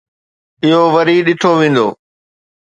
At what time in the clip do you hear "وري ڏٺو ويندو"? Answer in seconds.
0.93-1.87